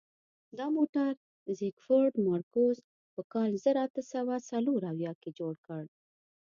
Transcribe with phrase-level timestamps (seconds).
[0.57, 1.11] دا موټر
[1.59, 2.77] زیکفرد مارکوس
[3.13, 5.83] په کال زر اته سوه څلور اویا کې جوړ کړ.